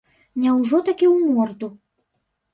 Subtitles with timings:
[0.45, 1.71] Няўжо такі ў морду?